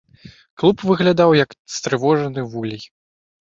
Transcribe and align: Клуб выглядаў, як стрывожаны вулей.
Клуб 0.61 0.85
выглядаў, 0.93 1.35
як 1.43 1.49
стрывожаны 1.77 2.49
вулей. 2.59 2.85